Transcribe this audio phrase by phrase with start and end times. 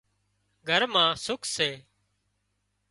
[0.67, 1.69] گھر مان سُک سي